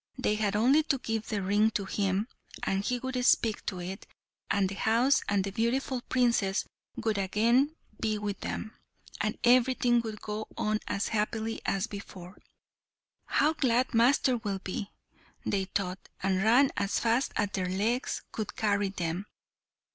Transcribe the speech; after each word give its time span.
They 0.17 0.33
had 0.33 0.55
only 0.55 0.81
to 0.81 0.97
give 0.97 1.27
the 1.27 1.43
ring 1.43 1.69
to 1.77 1.85
him, 1.85 2.27
and 2.63 2.83
he 2.83 2.97
would 2.97 3.23
speak 3.23 3.63
to 3.67 3.79
it, 3.79 4.07
and 4.49 4.67
the 4.67 4.73
house 4.73 5.21
and 5.29 5.43
beautiful 5.53 6.01
princess 6.09 6.65
would 6.95 7.19
again 7.19 7.75
be 7.99 8.17
with 8.17 8.39
them, 8.39 8.73
and 9.21 9.37
everything 9.43 10.01
would 10.01 10.19
go 10.19 10.47
on 10.57 10.79
as 10.87 11.09
happily 11.09 11.61
as 11.67 11.85
before. 11.85 12.39
"How 13.27 13.53
glad 13.53 13.93
master 13.93 14.37
will 14.37 14.57
be!" 14.57 14.89
they 15.45 15.65
thought, 15.65 16.09
and 16.23 16.41
ran 16.43 16.71
as 16.77 16.97
fast 16.97 17.31
as 17.35 17.49
their 17.53 17.69
legs 17.69 18.23
could 18.31 18.55
carry 18.55 18.89
them. 18.89 19.27